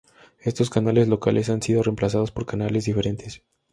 Estos 0.39 0.71
canales 0.71 1.07
locales 1.07 1.51
han 1.51 1.61
sido 1.61 1.83
reemplazados 1.83 2.31
por 2.31 2.47
canales 2.47 2.85
diferentes. 2.85 3.43